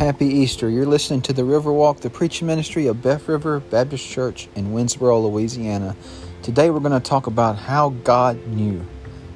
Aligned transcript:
happy 0.00 0.24
Easter. 0.24 0.70
You're 0.70 0.86
listening 0.86 1.20
to 1.22 1.34
the 1.34 1.42
Riverwalk, 1.42 2.00
the 2.00 2.08
preaching 2.08 2.46
ministry 2.46 2.86
of 2.86 3.02
Beth 3.02 3.28
River 3.28 3.60
Baptist 3.60 4.08
Church 4.08 4.48
in 4.54 4.68
Winnsboro, 4.68 5.30
Louisiana. 5.30 5.94
Today 6.40 6.70
we're 6.70 6.80
going 6.80 6.98
to 6.98 7.06
talk 7.06 7.26
about 7.26 7.58
how 7.58 7.90
God 7.90 8.46
knew. 8.46 8.80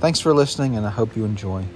Thanks 0.01 0.21
for 0.21 0.33
listening, 0.33 0.75
and 0.79 0.87
I 0.87 0.91
hope 0.91 1.17
you 1.17 1.27
enjoy. 1.27 1.67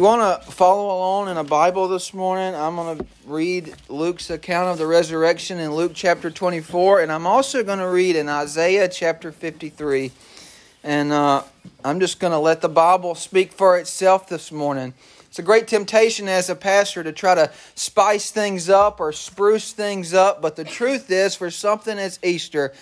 You 0.00 0.04
want 0.04 0.42
to 0.42 0.50
follow 0.50 0.86
along 0.86 1.28
in 1.28 1.36
a 1.36 1.44
Bible 1.44 1.86
this 1.86 2.12
morning? 2.12 2.56
I'm 2.56 2.74
going 2.74 2.98
to 2.98 3.06
read 3.26 3.76
Luke's 3.88 4.28
account 4.30 4.70
of 4.70 4.78
the 4.78 4.88
resurrection 4.88 5.60
in 5.60 5.72
Luke 5.72 5.92
chapter 5.94 6.32
24, 6.32 7.02
and 7.02 7.12
I'm 7.12 7.28
also 7.28 7.62
going 7.62 7.78
to 7.78 7.88
read 7.88 8.16
in 8.16 8.28
Isaiah 8.28 8.88
chapter 8.88 9.30
53. 9.30 10.10
And 10.86 11.10
uh, 11.10 11.42
I'm 11.84 11.98
just 11.98 12.20
going 12.20 12.30
to 12.30 12.38
let 12.38 12.60
the 12.60 12.68
Bible 12.68 13.16
speak 13.16 13.50
for 13.50 13.76
itself 13.76 14.28
this 14.28 14.52
morning. 14.52 14.94
It's 15.26 15.40
a 15.40 15.42
great 15.42 15.66
temptation 15.66 16.28
as 16.28 16.48
a 16.48 16.54
pastor 16.54 17.02
to 17.02 17.10
try 17.10 17.34
to 17.34 17.50
spice 17.74 18.30
things 18.30 18.70
up 18.70 19.00
or 19.00 19.10
spruce 19.10 19.72
things 19.72 20.14
up, 20.14 20.40
but 20.40 20.54
the 20.54 20.62
truth 20.62 21.10
is, 21.10 21.34
for 21.34 21.50
something 21.50 21.98
as 21.98 22.20
Easter, 22.22 22.72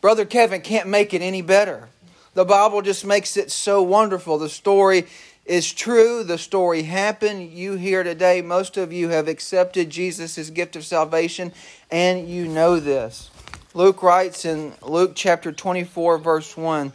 Brother 0.00 0.24
Kevin 0.24 0.62
can't 0.62 0.88
make 0.88 1.12
it 1.12 1.20
any 1.20 1.42
better. 1.42 1.90
The 2.32 2.46
Bible 2.46 2.80
just 2.80 3.04
makes 3.04 3.36
it 3.36 3.50
so 3.50 3.82
wonderful. 3.82 4.38
The 4.38 4.48
story 4.48 5.04
is 5.44 5.70
true. 5.70 6.24
The 6.24 6.38
story 6.38 6.84
happened. 6.84 7.50
You 7.50 7.74
here 7.74 8.04
today, 8.04 8.40
most 8.40 8.78
of 8.78 8.90
you 8.90 9.10
have 9.10 9.28
accepted 9.28 9.90
Jesus' 9.90 10.48
gift 10.48 10.76
of 10.76 10.84
salvation, 10.86 11.52
and 11.90 12.26
you 12.26 12.48
know 12.48 12.80
this. 12.80 13.30
Luke 13.74 14.02
writes 14.02 14.46
in 14.46 14.72
Luke 14.80 15.12
chapter 15.14 15.52
24, 15.52 16.16
verse 16.16 16.56
1 16.56 16.90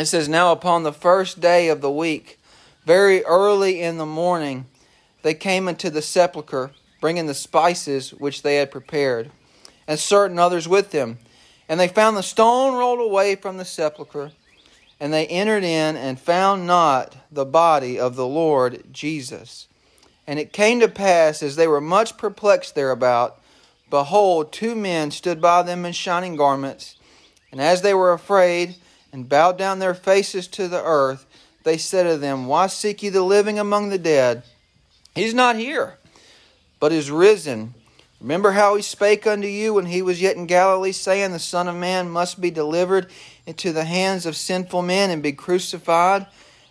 it 0.00 0.06
says, 0.06 0.28
Now 0.28 0.52
upon 0.52 0.82
the 0.82 0.92
first 0.92 1.40
day 1.40 1.68
of 1.68 1.80
the 1.80 1.90
week, 1.90 2.38
very 2.84 3.24
early 3.24 3.80
in 3.80 3.98
the 3.98 4.06
morning, 4.06 4.66
they 5.22 5.34
came 5.34 5.68
into 5.68 5.90
the 5.90 6.02
sepulchre, 6.02 6.70
bringing 7.00 7.26
the 7.26 7.34
spices 7.34 8.10
which 8.10 8.42
they 8.42 8.56
had 8.56 8.70
prepared, 8.70 9.30
and 9.86 9.98
certain 9.98 10.38
others 10.38 10.68
with 10.68 10.90
them. 10.90 11.18
And 11.68 11.78
they 11.78 11.88
found 11.88 12.16
the 12.16 12.22
stone 12.22 12.74
rolled 12.76 13.00
away 13.00 13.36
from 13.36 13.56
the 13.56 13.64
sepulchre. 13.64 14.32
And 14.98 15.12
they 15.12 15.26
entered 15.28 15.64
in 15.64 15.96
and 15.96 16.20
found 16.20 16.66
not 16.66 17.16
the 17.32 17.46
body 17.46 17.98
of 17.98 18.16
the 18.16 18.26
Lord 18.26 18.84
Jesus. 18.92 19.66
And 20.26 20.38
it 20.38 20.52
came 20.52 20.80
to 20.80 20.88
pass, 20.88 21.42
as 21.42 21.56
they 21.56 21.66
were 21.66 21.80
much 21.80 22.18
perplexed 22.18 22.74
thereabout, 22.74 23.40
behold, 23.88 24.52
two 24.52 24.74
men 24.74 25.10
stood 25.10 25.40
by 25.40 25.62
them 25.62 25.86
in 25.86 25.92
shining 25.92 26.36
garments. 26.36 26.96
And 27.50 27.60
as 27.60 27.82
they 27.82 27.94
were 27.94 28.12
afraid, 28.12 28.76
and 29.12 29.28
bowed 29.28 29.58
down 29.58 29.78
their 29.78 29.94
faces 29.94 30.46
to 30.48 30.68
the 30.68 30.82
earth, 30.82 31.26
they 31.64 31.76
said 31.76 32.04
to 32.04 32.16
them, 32.16 32.46
Why 32.46 32.66
seek 32.66 33.02
ye 33.02 33.08
the 33.08 33.22
living 33.22 33.58
among 33.58 33.88
the 33.88 33.98
dead? 33.98 34.42
He's 35.14 35.34
not 35.34 35.56
here, 35.56 35.98
but 36.78 36.92
is 36.92 37.10
risen. 37.10 37.74
Remember 38.20 38.52
how 38.52 38.76
he 38.76 38.82
spake 38.82 39.26
unto 39.26 39.48
you 39.48 39.74
when 39.74 39.86
he 39.86 40.02
was 40.02 40.20
yet 40.20 40.36
in 40.36 40.46
Galilee, 40.46 40.92
saying, 40.92 41.32
The 41.32 41.38
Son 41.38 41.68
of 41.68 41.76
Man 41.76 42.10
must 42.10 42.40
be 42.40 42.50
delivered 42.50 43.10
into 43.46 43.72
the 43.72 43.84
hands 43.84 44.26
of 44.26 44.36
sinful 44.36 44.82
men 44.82 45.10
and 45.10 45.22
be 45.22 45.32
crucified, 45.32 46.26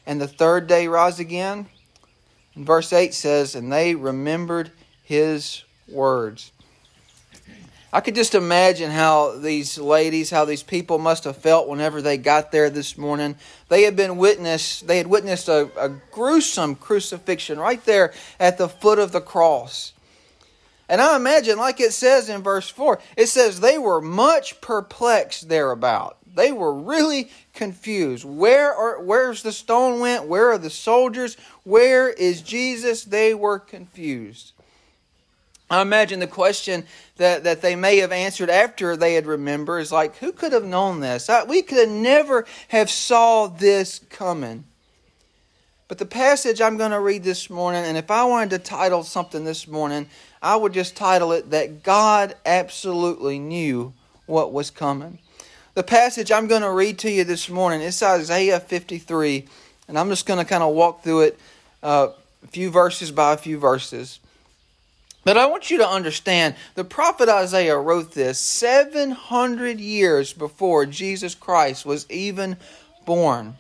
and 0.06 0.22
the 0.22 0.28
third 0.28 0.68
day 0.68 0.88
rise 0.88 1.20
again? 1.20 1.68
And 2.56 2.66
verse 2.66 2.94
8 2.94 3.14
says, 3.14 3.56
And 3.56 3.72
they 3.72 3.96
remembered 3.96 4.72
his 5.04 5.64
words. 5.88 6.52
I 7.92 8.02
could 8.02 8.14
just 8.14 8.36
imagine 8.36 8.92
how 8.92 9.38
these 9.38 9.80
ladies, 9.80 10.30
how 10.30 10.46
these 10.46 10.62
people 10.62 11.00
must 11.00 11.24
have 11.24 11.38
felt 11.38 11.68
whenever 11.68 12.04
they 12.04 12.18
got 12.18 12.52
there 12.52 12.70
this 12.70 12.98
morning. 12.98 13.36
They 13.68 13.82
had 13.82 13.96
been 13.96 14.18
witness, 14.18 14.82
they 14.82 14.98
had 14.98 15.08
witnessed 15.08 15.48
a, 15.48 15.72
a 15.76 15.90
gruesome 16.12 16.76
crucifixion 16.76 17.60
right 17.60 17.84
there 17.86 18.14
at 18.40 18.60
the 18.60 18.70
foot 18.70 19.00
of 19.00 19.12
the 19.12 19.22
cross. 19.22 19.94
And 20.88 21.02
I 21.02 21.16
imagine, 21.16 21.58
like 21.58 21.80
it 21.80 21.94
says 21.94 22.30
in 22.30 22.44
verse 22.44 22.70
4, 22.70 23.00
it 23.18 23.28
says 23.28 23.60
they 23.60 23.78
were 23.80 24.02
much 24.02 24.62
perplexed 24.62 25.50
thereabout. 25.50 26.18
They 26.36 26.52
were 26.52 26.74
really 26.74 27.32
confused. 27.54 28.24
Where 28.24 28.74
are 28.74 29.02
where's 29.02 29.42
the 29.42 29.52
stone 29.52 30.00
went? 30.00 30.28
Where 30.28 30.52
are 30.52 30.58
the 30.58 30.70
soldiers? 30.70 31.38
Where 31.64 32.10
is 32.10 32.42
Jesus? 32.42 33.04
They 33.04 33.34
were 33.34 33.60
confused. 33.60 34.54
I 35.70 35.82
imagine 35.82 36.20
the 36.20 36.28
question 36.28 36.86
that, 37.18 37.44
that 37.44 37.62
they 37.62 37.76
may 37.76 37.98
have 37.98 38.12
answered 38.12 38.50
after 38.50 38.98
they 38.98 39.14
had 39.14 39.28
remembered 39.28 39.80
is 39.80 39.92
like, 39.92 40.18
who 40.18 40.32
could 40.32 40.52
have 40.52 40.66
known 40.66 41.00
this? 41.00 41.30
I, 41.30 41.44
we 41.44 41.62
could 41.62 41.78
have 41.78 41.96
never 41.96 42.46
have 42.70 42.90
saw 42.90 43.48
this 43.48 44.00
coming. 44.10 44.64
But 45.88 46.00
the 46.00 46.06
passage 46.06 46.62
I'm 46.62 46.78
going 46.78 46.92
to 46.92 47.00
read 47.00 47.24
this 47.24 47.50
morning, 47.50 47.84
and 47.84 47.98
if 47.98 48.10
I 48.10 48.24
wanted 48.24 48.52
to 48.52 48.60
title 48.60 49.04
something 49.04 49.44
this 49.44 49.68
morning, 49.68 50.08
I 50.42 50.56
would 50.56 50.74
just 50.74 50.96
title 50.96 51.32
it 51.34 51.52
that 51.52 51.84
God 51.84 52.36
absolutely 52.46 53.40
knew 53.40 53.94
what 54.26 54.54
was 54.54 54.72
coming. 54.72 55.20
The 55.74 55.84
passage 55.84 56.32
I'm 56.32 56.48
going 56.48 56.62
to 56.62 56.72
read 56.72 57.00
to 57.00 57.12
you 57.12 57.24
this 57.24 57.50
morning 57.50 57.82
is 57.82 58.02
Isaiah 58.02 58.60
53, 58.60 59.48
and 59.88 59.98
I'm 59.98 60.10
just 60.10 60.26
going 60.26 60.40
to 60.40 60.46
kind 60.46 60.64
of 60.64 60.74
walk 60.74 61.04
through 61.04 61.22
it 61.22 61.40
uh, 61.82 62.10
a 62.44 62.48
few 62.48 62.70
verses 62.70 63.12
by 63.12 63.34
a 63.34 63.38
few 63.38 63.58
verses. 63.58 64.20
But 65.24 65.38
I 65.38 65.48
want 65.48 65.70
you 65.70 65.78
to 65.80 65.88
understand 65.88 66.56
the 66.76 66.84
prophet 66.84 67.30
Isaiah 67.30 67.78
wrote 67.78 68.14
this 68.14 68.40
700 68.40 69.80
years 69.80 70.34
before 70.34 70.86
Jesus 70.86 71.36
Christ 71.36 71.86
was 71.86 72.10
even 72.10 72.58
born. 73.06 73.56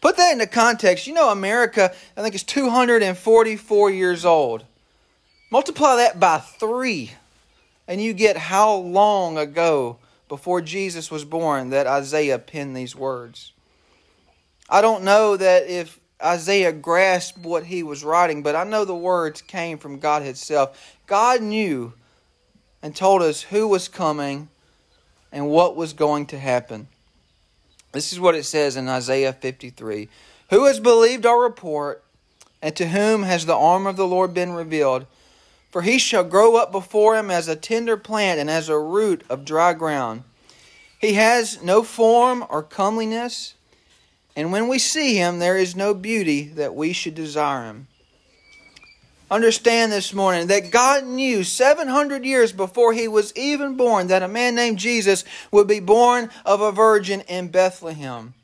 Put 0.00 0.16
that 0.16 0.32
into 0.32 0.46
context. 0.46 1.06
You 1.06 1.14
know, 1.14 1.30
America, 1.30 1.92
I 2.16 2.22
think, 2.22 2.34
is 2.34 2.42
244 2.42 3.90
years 3.90 4.24
old. 4.24 4.64
Multiply 5.50 5.96
that 5.96 6.18
by 6.18 6.38
three, 6.38 7.12
and 7.86 8.00
you 8.00 8.14
get 8.14 8.36
how 8.36 8.74
long 8.74 9.36
ago 9.36 9.98
before 10.28 10.62
Jesus 10.62 11.10
was 11.10 11.26
born 11.26 11.70
that 11.70 11.86
Isaiah 11.86 12.38
penned 12.38 12.74
these 12.74 12.96
words. 12.96 13.52
I 14.68 14.80
don't 14.80 15.04
know 15.04 15.36
that 15.36 15.66
if 15.68 16.00
Isaiah 16.22 16.72
grasped 16.72 17.38
what 17.38 17.64
he 17.64 17.82
was 17.82 18.04
writing, 18.04 18.42
but 18.42 18.54
I 18.54 18.64
know 18.64 18.84
the 18.84 18.94
words 18.94 19.42
came 19.42 19.78
from 19.78 19.98
God 19.98 20.22
Himself. 20.22 20.96
God 21.06 21.42
knew 21.42 21.94
and 22.82 22.94
told 22.94 23.22
us 23.22 23.42
who 23.42 23.68
was 23.68 23.88
coming 23.88 24.48
and 25.30 25.48
what 25.48 25.76
was 25.76 25.92
going 25.92 26.26
to 26.26 26.38
happen. 26.38 26.88
This 27.92 28.12
is 28.12 28.20
what 28.20 28.34
it 28.34 28.44
says 28.44 28.76
in 28.76 28.88
Isaiah 28.88 29.32
53 29.32 30.08
Who 30.50 30.66
has 30.66 30.80
believed 30.80 31.26
our 31.26 31.40
report, 31.40 32.02
and 32.60 32.74
to 32.76 32.88
whom 32.88 33.22
has 33.22 33.46
the 33.46 33.56
arm 33.56 33.86
of 33.86 33.96
the 33.96 34.06
Lord 34.06 34.34
been 34.34 34.52
revealed? 34.52 35.06
For 35.70 35.82
he 35.82 35.98
shall 35.98 36.24
grow 36.24 36.56
up 36.56 36.70
before 36.70 37.16
him 37.16 37.30
as 37.30 37.48
a 37.48 37.56
tender 37.56 37.96
plant 37.96 38.38
and 38.38 38.50
as 38.50 38.68
a 38.68 38.78
root 38.78 39.24
of 39.30 39.44
dry 39.44 39.72
ground. 39.72 40.22
He 40.98 41.14
has 41.14 41.62
no 41.62 41.82
form 41.82 42.44
or 42.50 42.62
comeliness 42.62 43.54
and 44.34 44.52
when 44.52 44.68
we 44.68 44.78
see 44.78 45.16
him, 45.16 45.38
there 45.38 45.56
is 45.56 45.76
no 45.76 45.94
beauty 45.94 46.48
that 46.48 46.74
we 46.74 46.92
should 46.92 47.14
desire 47.14 47.64
him. 47.64 47.88
Understand 49.30 49.90
this 49.90 50.12
morning 50.12 50.48
that 50.48 50.70
God 50.70 51.04
knew 51.04 51.42
700 51.42 52.24
years 52.24 52.52
before 52.52 52.92
he 52.92 53.08
was 53.08 53.34
even 53.34 53.76
born 53.76 54.08
that 54.08 54.22
a 54.22 54.28
man 54.28 54.54
named 54.54 54.78
Jesus 54.78 55.24
would 55.50 55.66
be 55.66 55.80
born 55.80 56.28
of 56.44 56.60
a 56.60 56.70
virgin 56.70 57.22
in 57.22 57.48
Bethlehem. 57.48 58.34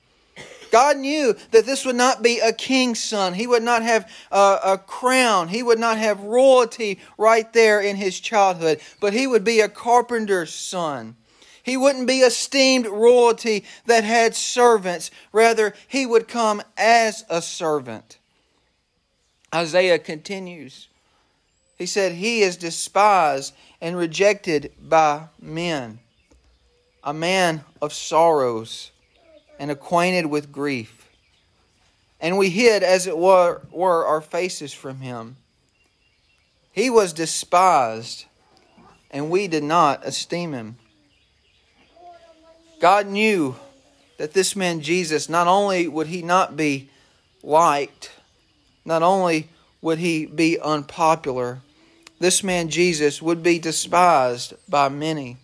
God 0.70 0.96
knew 0.96 1.34
that 1.50 1.66
this 1.66 1.84
would 1.84 1.96
not 1.96 2.22
be 2.22 2.40
a 2.40 2.52
king's 2.52 3.02
son. 3.02 3.34
He 3.34 3.46
would 3.46 3.62
not 3.62 3.82
have 3.82 4.10
a, 4.30 4.58
a, 4.64 4.78
crown. 4.78 5.48
He 5.48 5.62
would 5.62 5.78
not 5.78 5.98
have 5.98 6.20
royalty 6.20 7.00
right 7.16 7.50
there 7.52 7.80
in 7.80 7.96
his 7.96 8.20
childhood, 8.20 8.80
but 9.00 9.12
he 9.12 9.26
would 9.26 9.44
be 9.44 9.60
a 9.60 9.68
carpenter's 9.68 10.54
son. 10.54 11.16
He 11.68 11.76
wouldn't 11.76 12.06
be 12.06 12.20
esteemed 12.20 12.86
royalty 12.86 13.64
that 13.84 14.02
had 14.02 14.34
servants. 14.34 15.10
Rather, 15.32 15.74
he 15.86 16.06
would 16.06 16.26
come 16.26 16.62
as 16.78 17.26
a 17.28 17.42
servant. 17.42 18.16
Isaiah 19.54 19.98
continues. 19.98 20.88
He 21.76 21.84
said, 21.84 22.12
He 22.12 22.40
is 22.40 22.56
despised 22.56 23.54
and 23.82 23.98
rejected 23.98 24.72
by 24.80 25.24
men, 25.42 25.98
a 27.04 27.12
man 27.12 27.64
of 27.82 27.92
sorrows 27.92 28.90
and 29.58 29.70
acquainted 29.70 30.24
with 30.24 30.50
grief. 30.50 31.10
And 32.18 32.38
we 32.38 32.48
hid, 32.48 32.82
as 32.82 33.06
it 33.06 33.18
were, 33.18 33.60
were 33.70 34.06
our 34.06 34.22
faces 34.22 34.72
from 34.72 35.00
him. 35.00 35.36
He 36.72 36.88
was 36.88 37.12
despised, 37.12 38.24
and 39.10 39.28
we 39.28 39.48
did 39.48 39.64
not 39.64 40.06
esteem 40.06 40.54
him. 40.54 40.78
God 42.80 43.06
knew 43.06 43.56
that 44.18 44.32
this 44.32 44.54
man 44.54 44.80
Jesus, 44.80 45.28
not 45.28 45.46
only 45.46 45.88
would 45.88 46.08
he 46.08 46.22
not 46.22 46.56
be 46.56 46.90
liked, 47.42 48.12
not 48.84 49.02
only 49.02 49.48
would 49.80 49.98
he 49.98 50.26
be 50.26 50.58
unpopular, 50.58 51.60
this 52.18 52.42
man 52.42 52.68
Jesus 52.68 53.22
would 53.22 53.42
be 53.42 53.58
despised 53.58 54.54
by 54.68 54.88
many. 54.88 55.36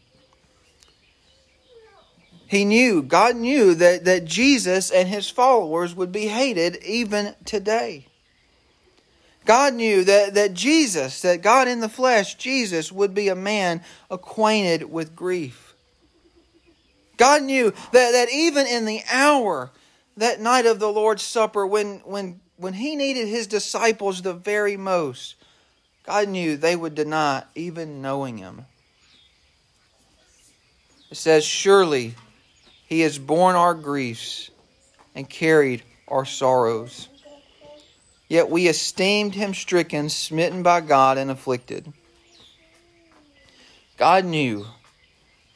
He 2.47 2.65
knew, 2.65 3.03
God 3.03 3.37
knew 3.37 3.75
that, 3.75 4.05
that 4.05 4.25
Jesus 4.25 4.91
and 4.91 5.09
his 5.09 5.29
followers 5.29 5.95
would 5.95 6.13
be 6.13 6.27
hated 6.27 6.83
even 6.85 7.35
today. 7.45 8.07
God 9.45 9.75
knew 9.75 10.05
that, 10.05 10.35
that 10.35 10.55
Jesus, 10.55 11.21
that 11.23 11.43
God 11.43 11.69
in 11.69 11.81
the 11.81 11.89
flesh, 11.89 12.37
Jesus, 12.37 12.91
would 12.93 13.15
be 13.15 13.29
a 13.29 13.35
man 13.35 13.83
acquainted 14.11 14.91
with 14.91 15.17
grief. 15.17 15.64
God 17.17 17.43
knew 17.43 17.71
that, 17.93 18.13
that 18.13 18.29
even 18.33 18.67
in 18.67 18.85
the 18.85 19.03
hour, 19.11 19.71
that 20.17 20.41
night 20.41 20.67
of 20.67 20.79
the 20.79 20.91
Lord's 20.91 21.23
Supper, 21.23 21.67
when, 21.67 21.99
when, 22.05 22.41
when 22.57 22.75
he 22.75 22.97
needed 22.97 23.29
his 23.29 23.47
disciples 23.47 24.23
the 24.23 24.33
very 24.33 24.77
most, 24.77 25.37
God 26.05 26.29
knew 26.29 26.57
they 26.57 26.77
would 26.77 26.95
deny 26.95 27.45
even 27.55 28.03
knowing 28.03 28.39
him. 28.39 28.67
It 31.11 31.17
says, 31.17 31.45
Surely 31.45 32.15
he 32.87 33.01
has 33.01 33.19
borne 33.19 33.57
our 33.57 33.75
griefs 33.75 34.51
and 35.15 35.29
carried 35.29 35.83
our 36.09 36.25
sorrows. 36.25 37.09
Yet 38.29 38.51
we 38.51 38.69
esteemed 38.69 39.35
him 39.35 39.55
stricken, 39.55 40.09
smitten 40.09 40.63
by 40.63 40.81
God, 40.81 41.19
and 41.19 41.31
afflicted. 41.31 41.93
God 43.97 44.25
knew 44.25 44.67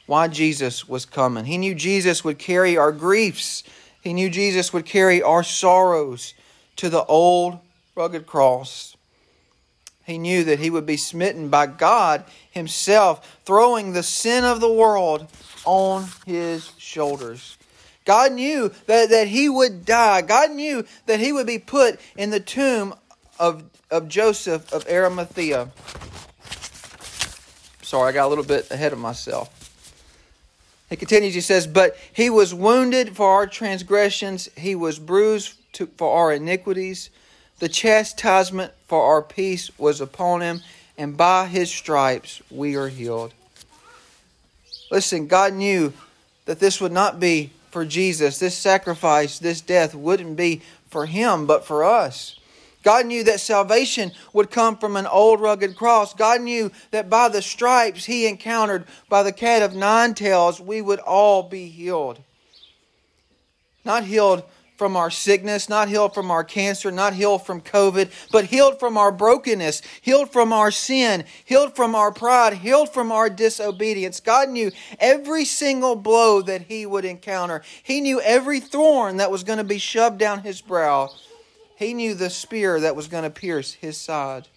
why 0.09 0.27
Jesus 0.27 0.89
was 0.89 1.05
coming. 1.05 1.45
He 1.45 1.59
knew 1.59 1.75
Jesus 1.75 2.23
would 2.23 2.39
carry 2.39 2.75
our 2.75 2.91
griefs, 2.91 3.63
He 4.01 4.11
knew 4.11 4.31
Jesus 4.31 4.73
would 4.73 4.85
carry 4.85 5.21
our 5.21 5.43
sorrows 5.43 6.33
to 6.77 6.89
the 6.89 7.05
old 7.05 7.59
rugged 7.95 8.25
cross. 8.25 8.97
He 10.05 10.17
knew 10.17 10.43
that 10.45 10.57
he 10.57 10.71
would 10.71 10.87
be 10.87 10.97
smitten 10.97 11.49
by 11.49 11.67
God 11.67 12.23
Himself, 12.49 13.39
throwing 13.45 13.93
the 13.93 14.01
sin 14.01 14.43
of 14.43 14.59
the 14.61 14.71
world 14.71 15.27
on 15.63 16.07
His 16.25 16.71
shoulders. 16.79 17.59
God 18.03 18.31
knew 18.31 18.71
that, 18.87 19.09
that 19.09 19.27
he 19.27 19.47
would 19.47 19.85
die. 19.85 20.23
God 20.23 20.49
knew 20.49 20.83
that 21.05 21.19
he 21.19 21.31
would 21.31 21.45
be 21.45 21.59
put 21.59 21.99
in 22.17 22.31
the 22.31 22.39
tomb 22.39 22.95
of, 23.37 23.63
of 23.91 24.07
Joseph 24.07 24.73
of 24.73 24.89
Arimathea. 24.89 25.69
Sorry, 27.83 28.09
I 28.09 28.11
got 28.11 28.25
a 28.25 28.29
little 28.29 28.43
bit 28.43 28.71
ahead 28.71 28.93
of 28.93 28.97
myself. 28.97 29.59
He 30.89 30.95
continues, 30.95 31.35
he 31.35 31.41
says, 31.41 31.67
But 31.67 31.95
he 32.11 32.29
was 32.29 32.53
wounded 32.53 33.15
for 33.15 33.29
our 33.29 33.47
transgressions, 33.47 34.49
he 34.57 34.75
was 34.75 34.97
bruised 34.99 35.53
to, 35.73 35.85
for 35.85 36.17
our 36.17 36.33
iniquities. 36.33 37.09
The 37.59 37.69
chastisement 37.69 38.71
for 38.87 39.03
our 39.03 39.21
peace 39.21 39.77
was 39.77 40.01
upon 40.01 40.41
him, 40.41 40.61
and 40.97 41.15
by 41.15 41.47
his 41.47 41.69
stripes 41.69 42.41
we 42.49 42.75
are 42.75 42.87
healed. 42.87 43.33
Listen, 44.89 45.27
God 45.27 45.53
knew 45.53 45.93
that 46.45 46.59
this 46.59 46.81
would 46.81 46.91
not 46.91 47.19
be 47.19 47.51
for 47.69 47.85
Jesus. 47.85 48.39
This 48.39 48.57
sacrifice, 48.57 49.37
this 49.37 49.61
death 49.61 49.93
wouldn't 49.93 50.35
be 50.35 50.61
for 50.89 51.05
him, 51.05 51.45
but 51.45 51.65
for 51.65 51.83
us. 51.83 52.38
God 52.83 53.05
knew 53.05 53.23
that 53.25 53.41
salvation 53.41 54.11
would 54.31 54.51
come 54.51 54.77
from 54.77 54.95
an 54.95 55.07
old 55.07 55.41
rugged 55.41 55.75
cross. 55.75 56.13
God 56.13 56.41
knew 56.41 56.71
that 56.91 57.09
by 57.09 57.27
the 57.27 57.41
stripes 57.41 58.05
he 58.05 58.25
encountered 58.25 58.85
by 59.09 59.23
the 59.23 59.33
cat 59.33 59.61
of 59.61 59.75
nine 59.75 60.13
tails, 60.13 60.61
we 60.61 60.81
would 60.81 60.99
all 60.99 61.43
be 61.43 61.67
healed. 61.67 62.21
Not 63.83 64.05
healed 64.05 64.43
from 64.79 64.95
our 64.95 65.11
sickness, 65.11 65.67
not 65.67 65.89
healed 65.89 66.13
from 66.13 66.31
our 66.31 66.43
cancer, 66.45 66.89
not 66.89 67.13
healed 67.13 67.45
from 67.45 67.59
COVID, 67.59 68.09
but 68.31 68.45
healed 68.45 68.79
from 68.79 68.97
our 68.97 69.11
brokenness, 69.11 69.81
healed 70.01 70.31
from 70.31 70.53
our 70.53 70.71
sin, 70.71 71.25
healed 71.43 71.75
from 71.75 71.95
our 71.95 72.13
pride, 72.13 72.53
healed 72.53 72.93
from 72.93 73.11
our 73.11 73.29
disobedience. 73.29 74.21
God 74.21 74.47
knew 74.47 74.71
every 74.97 75.43
single 75.43 75.97
blow 75.97 76.41
that 76.43 76.61
he 76.61 76.85
would 76.85 77.03
encounter. 77.03 77.61
He 77.83 77.99
knew 77.99 78.21
every 78.21 78.61
thorn 78.61 79.17
that 79.17 79.29
was 79.29 79.43
going 79.43 79.57
to 79.57 79.65
be 79.65 79.79
shoved 79.79 80.17
down 80.17 80.43
his 80.43 80.61
brow. 80.61 81.09
He 81.79 81.93
knew 81.93 82.13
the 82.13 82.29
spear 82.29 82.77
that 82.81 82.97
was 82.97 83.07
going 83.07 83.23
to 83.23 83.29
pierce 83.29 83.71
his 83.71 83.95
side. 83.95 84.49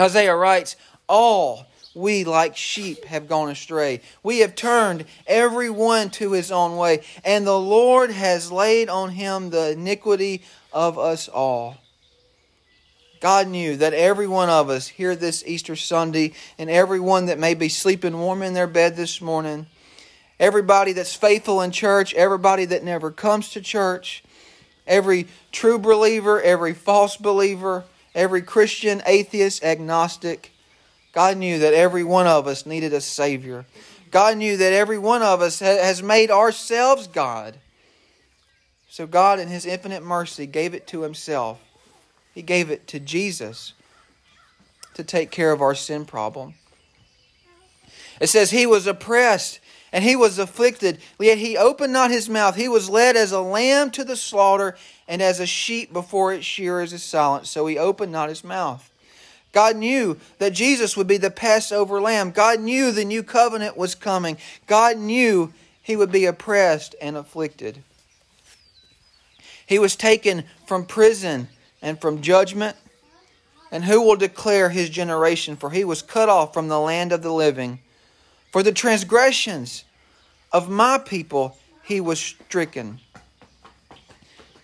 Isaiah 0.00 0.34
writes, 0.34 0.74
All 1.08 1.64
we 1.94 2.24
like 2.24 2.56
sheep 2.56 3.04
have 3.04 3.28
gone 3.28 3.50
astray. 3.50 4.00
We 4.24 4.40
have 4.40 4.56
turned 4.56 5.04
every 5.28 5.70
one 5.70 6.10
to 6.10 6.32
his 6.32 6.50
own 6.50 6.76
way, 6.76 7.04
and 7.24 7.46
the 7.46 7.56
Lord 7.56 8.10
has 8.10 8.50
laid 8.50 8.88
on 8.88 9.10
him 9.10 9.50
the 9.50 9.70
iniquity 9.70 10.42
of 10.72 10.98
us 10.98 11.28
all. 11.28 11.76
God 13.20 13.46
knew 13.46 13.76
that 13.76 13.94
every 13.94 14.26
one 14.26 14.48
of 14.48 14.70
us 14.70 14.88
here 14.88 15.14
this 15.14 15.44
Easter 15.46 15.76
Sunday, 15.76 16.32
and 16.58 16.68
everyone 16.68 17.26
that 17.26 17.38
may 17.38 17.54
be 17.54 17.68
sleeping 17.68 18.18
warm 18.18 18.42
in 18.42 18.54
their 18.54 18.66
bed 18.66 18.96
this 18.96 19.20
morning, 19.20 19.66
everybody 20.40 20.92
that's 20.92 21.14
faithful 21.14 21.60
in 21.62 21.70
church, 21.70 22.12
everybody 22.14 22.64
that 22.64 22.82
never 22.82 23.12
comes 23.12 23.50
to 23.50 23.60
church, 23.60 24.24
every 24.86 25.26
true 25.52 25.78
believer, 25.78 26.40
every 26.40 26.74
false 26.74 27.16
believer, 27.16 27.84
every 28.14 28.42
Christian, 28.42 29.02
atheist, 29.06 29.62
agnostic, 29.64 30.52
God 31.12 31.36
knew 31.36 31.58
that 31.58 31.74
every 31.74 32.04
one 32.04 32.26
of 32.26 32.46
us 32.46 32.66
needed 32.66 32.92
a 32.92 33.00
Savior. 33.00 33.66
God 34.10 34.36
knew 34.36 34.56
that 34.56 34.72
every 34.72 34.98
one 34.98 35.22
of 35.22 35.40
us 35.40 35.60
has 35.60 36.02
made 36.02 36.30
ourselves 36.30 37.06
God. 37.06 37.58
So 38.88 39.06
God, 39.06 39.38
in 39.38 39.48
His 39.48 39.66
infinite 39.66 40.02
mercy, 40.02 40.46
gave 40.46 40.74
it 40.74 40.86
to 40.88 41.02
Himself. 41.02 41.60
He 42.34 42.42
gave 42.42 42.70
it 42.70 42.86
to 42.88 43.00
Jesus 43.00 43.72
to 44.94 45.04
take 45.04 45.30
care 45.30 45.52
of 45.52 45.62
our 45.62 45.74
sin 45.74 46.04
problem. 46.04 46.54
It 48.20 48.28
says, 48.28 48.50
He 48.50 48.66
was 48.66 48.86
oppressed 48.86 49.60
and 49.92 50.04
He 50.04 50.16
was 50.16 50.38
afflicted, 50.38 51.00
yet 51.18 51.38
He 51.38 51.56
opened 51.56 51.92
not 51.92 52.10
His 52.10 52.28
mouth. 52.28 52.56
He 52.56 52.68
was 52.68 52.90
led 52.90 53.16
as 53.16 53.32
a 53.32 53.40
lamb 53.40 53.90
to 53.92 54.04
the 54.04 54.16
slaughter, 54.16 54.76
and 55.08 55.20
as 55.20 55.40
a 55.40 55.46
sheep 55.46 55.92
before 55.92 56.32
its 56.32 56.44
shearers 56.44 56.92
is 56.92 57.02
silent. 57.02 57.46
So 57.46 57.66
He 57.66 57.78
opened 57.78 58.12
not 58.12 58.28
His 58.28 58.44
mouth. 58.44 58.90
God 59.52 59.76
knew 59.76 60.16
that 60.38 60.52
Jesus 60.52 60.96
would 60.96 61.06
be 61.06 61.16
the 61.16 61.30
Passover 61.30 62.00
lamb. 62.00 62.30
God 62.30 62.60
knew 62.60 62.92
the 62.92 63.04
new 63.04 63.22
covenant 63.22 63.76
was 63.76 63.94
coming. 63.94 64.38
God 64.66 64.96
knew 64.96 65.52
he 65.82 65.96
would 65.96 66.12
be 66.12 66.26
oppressed 66.26 66.94
and 67.00 67.16
afflicted. 67.16 67.82
He 69.66 69.78
was 69.78 69.96
taken 69.96 70.44
from 70.66 70.86
prison 70.86 71.48
and 71.82 72.00
from 72.00 72.22
judgment. 72.22 72.76
And 73.72 73.84
who 73.84 74.02
will 74.02 74.16
declare 74.16 74.68
his 74.68 74.90
generation? 74.90 75.56
For 75.56 75.70
he 75.70 75.84
was 75.84 76.02
cut 76.02 76.28
off 76.28 76.52
from 76.52 76.68
the 76.68 76.80
land 76.80 77.12
of 77.12 77.22
the 77.22 77.32
living. 77.32 77.80
For 78.50 78.62
the 78.62 78.72
transgressions 78.72 79.84
of 80.52 80.68
my 80.68 80.98
people 80.98 81.56
he 81.82 82.00
was 82.00 82.20
stricken. 82.20 83.00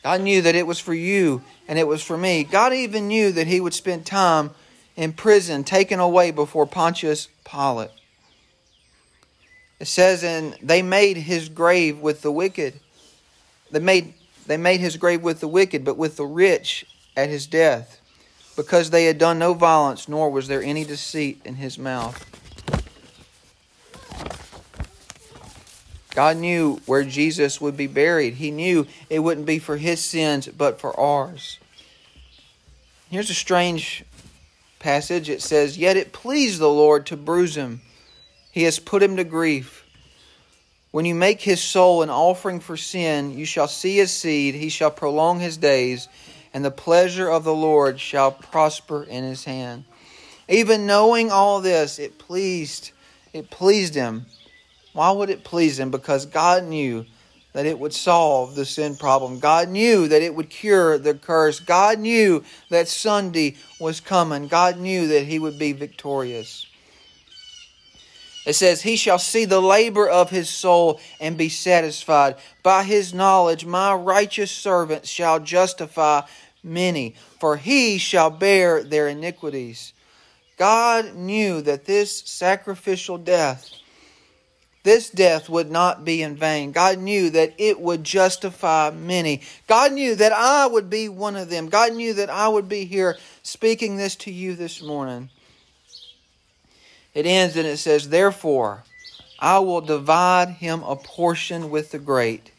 God 0.02 0.20
knew 0.20 0.42
that 0.42 0.54
it 0.54 0.66
was 0.66 0.78
for 0.78 0.94
you 0.94 1.42
and 1.66 1.78
it 1.78 1.86
was 1.86 2.02
for 2.02 2.16
me. 2.16 2.44
God 2.44 2.72
even 2.72 3.08
knew 3.08 3.32
that 3.32 3.46
he 3.46 3.60
would 3.60 3.74
spend 3.74 4.06
time 4.06 4.50
in 4.96 5.12
prison, 5.12 5.64
taken 5.64 6.00
away 6.00 6.30
before 6.30 6.66
Pontius 6.66 7.28
Pilate. 7.44 7.90
It 9.78 9.88
says, 9.88 10.24
and 10.24 10.56
they 10.62 10.80
made 10.82 11.18
his 11.18 11.48
grave 11.48 11.98
with 11.98 12.22
the 12.22 12.32
wicked. 12.32 12.80
They 13.70 13.80
made, 13.80 14.14
they 14.46 14.56
made 14.56 14.80
his 14.80 14.96
grave 14.96 15.22
with 15.22 15.40
the 15.40 15.48
wicked, 15.48 15.84
but 15.84 15.98
with 15.98 16.16
the 16.16 16.24
rich 16.24 16.86
at 17.16 17.28
his 17.28 17.46
death, 17.46 18.00
because 18.56 18.90
they 18.90 19.04
had 19.04 19.18
done 19.18 19.38
no 19.38 19.52
violence, 19.52 20.08
nor 20.08 20.30
was 20.30 20.48
there 20.48 20.62
any 20.62 20.84
deceit 20.84 21.40
in 21.44 21.56
his 21.56 21.78
mouth. 21.78 22.24
God 26.16 26.38
knew 26.38 26.80
where 26.86 27.04
Jesus 27.04 27.60
would 27.60 27.76
be 27.76 27.86
buried. 27.86 28.36
He 28.36 28.50
knew 28.50 28.86
it 29.10 29.18
wouldn't 29.18 29.46
be 29.46 29.58
for 29.58 29.76
his 29.76 30.02
sins, 30.02 30.48
but 30.48 30.80
for 30.80 30.98
ours. 30.98 31.58
Here's 33.10 33.28
a 33.28 33.34
strange 33.34 34.02
passage, 34.78 35.28
it 35.28 35.42
says, 35.42 35.76
Yet 35.76 35.98
it 35.98 36.14
pleased 36.14 36.58
the 36.58 36.70
Lord 36.70 37.04
to 37.06 37.18
bruise 37.18 37.54
him. 37.54 37.82
He 38.50 38.62
has 38.62 38.78
put 38.78 39.02
him 39.02 39.16
to 39.18 39.24
grief. 39.24 39.84
When 40.90 41.04
you 41.04 41.14
make 41.14 41.42
his 41.42 41.62
soul 41.62 42.00
an 42.00 42.08
offering 42.08 42.60
for 42.60 42.78
sin, 42.78 43.36
you 43.36 43.44
shall 43.44 43.68
see 43.68 43.98
his 43.98 44.10
seed, 44.10 44.54
he 44.54 44.70
shall 44.70 44.90
prolong 44.90 45.40
his 45.40 45.58
days, 45.58 46.08
and 46.54 46.64
the 46.64 46.70
pleasure 46.70 47.28
of 47.28 47.44
the 47.44 47.54
Lord 47.54 48.00
shall 48.00 48.32
prosper 48.32 49.02
in 49.04 49.22
his 49.22 49.44
hand. 49.44 49.84
Even 50.48 50.86
knowing 50.86 51.30
all 51.30 51.60
this, 51.60 51.98
it 51.98 52.18
pleased, 52.18 52.92
it 53.34 53.50
pleased 53.50 53.94
him. 53.94 54.24
Why 54.96 55.10
would 55.10 55.28
it 55.28 55.44
please 55.44 55.78
him? 55.78 55.90
Because 55.90 56.24
God 56.24 56.64
knew 56.64 57.04
that 57.52 57.66
it 57.66 57.78
would 57.78 57.92
solve 57.92 58.54
the 58.54 58.64
sin 58.64 58.96
problem. 58.96 59.40
God 59.40 59.68
knew 59.68 60.08
that 60.08 60.22
it 60.22 60.34
would 60.34 60.48
cure 60.48 60.96
the 60.96 61.12
curse. 61.12 61.60
God 61.60 61.98
knew 61.98 62.42
that 62.70 62.88
Sunday 62.88 63.56
was 63.78 64.00
coming. 64.00 64.48
God 64.48 64.78
knew 64.78 65.06
that 65.08 65.24
he 65.24 65.38
would 65.38 65.58
be 65.58 65.72
victorious. 65.72 66.66
It 68.46 68.54
says, 68.54 68.80
He 68.80 68.96
shall 68.96 69.18
see 69.18 69.44
the 69.44 69.60
labor 69.60 70.08
of 70.08 70.30
his 70.30 70.48
soul 70.48 70.98
and 71.20 71.36
be 71.36 71.50
satisfied. 71.50 72.36
By 72.62 72.82
his 72.82 73.12
knowledge, 73.12 73.66
my 73.66 73.92
righteous 73.92 74.50
servant 74.50 75.06
shall 75.06 75.40
justify 75.40 76.22
many, 76.64 77.16
for 77.38 77.58
he 77.58 77.98
shall 77.98 78.30
bear 78.30 78.82
their 78.82 79.08
iniquities. 79.08 79.92
God 80.56 81.14
knew 81.14 81.60
that 81.60 81.84
this 81.84 82.16
sacrificial 82.20 83.18
death 83.18 83.70
this 84.86 85.10
death 85.10 85.48
would 85.48 85.68
not 85.68 86.04
be 86.04 86.22
in 86.22 86.36
vain. 86.36 86.70
God 86.70 86.98
knew 86.98 87.28
that 87.30 87.54
it 87.58 87.80
would 87.80 88.04
justify 88.04 88.90
many. 88.90 89.42
God 89.66 89.92
knew 89.92 90.14
that 90.14 90.30
I 90.30 90.68
would 90.68 90.88
be 90.88 91.08
one 91.08 91.34
of 91.34 91.50
them. 91.50 91.68
God 91.68 91.92
knew 91.92 92.14
that 92.14 92.30
I 92.30 92.46
would 92.46 92.68
be 92.68 92.84
here 92.84 93.18
speaking 93.42 93.96
this 93.96 94.14
to 94.16 94.30
you 94.30 94.54
this 94.54 94.80
morning. 94.80 95.30
It 97.14 97.26
ends 97.26 97.56
and 97.56 97.66
it 97.66 97.78
says, 97.78 98.10
Therefore, 98.10 98.84
I 99.40 99.58
will 99.58 99.80
divide 99.80 100.50
him 100.50 100.84
a 100.84 100.94
portion 100.94 101.68
with 101.68 101.90
the 101.90 101.98
great, 101.98 102.52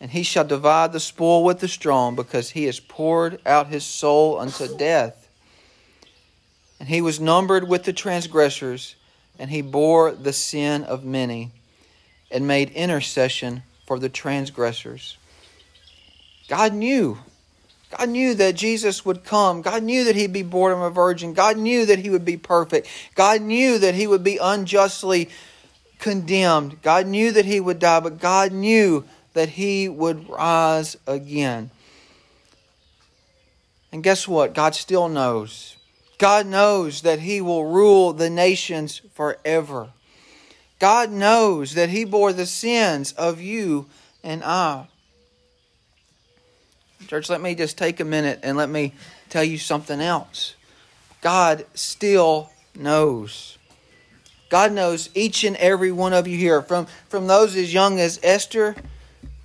and 0.00 0.10
he 0.10 0.24
shall 0.24 0.44
divide 0.44 0.92
the 0.92 0.98
spoil 0.98 1.44
with 1.44 1.60
the 1.60 1.68
strong, 1.68 2.16
because 2.16 2.50
he 2.50 2.64
has 2.64 2.80
poured 2.80 3.40
out 3.46 3.68
his 3.68 3.84
soul 3.84 4.40
unto 4.40 4.76
death. 4.76 5.28
And 6.80 6.88
he 6.88 7.00
was 7.00 7.20
numbered 7.20 7.68
with 7.68 7.84
the 7.84 7.92
transgressors 7.92 8.96
and 9.38 9.50
he 9.50 9.62
bore 9.62 10.12
the 10.12 10.32
sin 10.32 10.84
of 10.84 11.04
many 11.04 11.50
and 12.30 12.46
made 12.46 12.70
intercession 12.70 13.62
for 13.86 13.98
the 13.98 14.08
transgressors. 14.08 15.16
God 16.48 16.74
knew. 16.74 17.18
God 17.96 18.08
knew 18.08 18.34
that 18.34 18.54
Jesus 18.54 19.04
would 19.04 19.24
come. 19.24 19.62
God 19.62 19.82
knew 19.82 20.04
that 20.04 20.16
he'd 20.16 20.32
be 20.32 20.42
born 20.42 20.72
of 20.72 20.80
a 20.80 20.90
virgin. 20.90 21.32
God 21.32 21.56
knew 21.56 21.86
that 21.86 22.00
he 22.00 22.10
would 22.10 22.24
be 22.24 22.36
perfect. 22.36 22.88
God 23.14 23.40
knew 23.40 23.78
that 23.78 23.94
he 23.94 24.06
would 24.06 24.24
be 24.24 24.38
unjustly 24.38 25.28
condemned. 25.98 26.82
God 26.82 27.06
knew 27.06 27.32
that 27.32 27.44
he 27.44 27.60
would 27.60 27.78
die, 27.78 28.00
but 28.00 28.18
God 28.18 28.52
knew 28.52 29.04
that 29.34 29.50
he 29.50 29.88
would 29.88 30.28
rise 30.28 30.96
again. 31.06 31.70
And 33.92 34.02
guess 34.02 34.26
what? 34.26 34.54
God 34.54 34.74
still 34.74 35.08
knows. 35.08 35.76
God 36.24 36.46
knows 36.46 37.02
that 37.02 37.20
He 37.20 37.42
will 37.42 37.66
rule 37.66 38.14
the 38.14 38.30
nations 38.30 39.02
forever. 39.12 39.90
God 40.78 41.10
knows 41.10 41.74
that 41.74 41.90
He 41.90 42.06
bore 42.06 42.32
the 42.32 42.46
sins 42.46 43.12
of 43.12 43.42
you 43.42 43.84
and 44.22 44.42
I. 44.42 44.86
Church, 47.08 47.28
let 47.28 47.42
me 47.42 47.54
just 47.54 47.76
take 47.76 48.00
a 48.00 48.06
minute 48.06 48.40
and 48.42 48.56
let 48.56 48.70
me 48.70 48.94
tell 49.28 49.44
you 49.44 49.58
something 49.58 50.00
else. 50.00 50.54
God 51.20 51.66
still 51.74 52.48
knows. 52.74 53.58
God 54.48 54.72
knows 54.72 55.10
each 55.14 55.44
and 55.44 55.56
every 55.56 55.92
one 55.92 56.14
of 56.14 56.26
you 56.26 56.38
here, 56.38 56.62
from, 56.62 56.86
from 57.10 57.26
those 57.26 57.54
as 57.54 57.74
young 57.74 58.00
as 58.00 58.18
Esther 58.22 58.74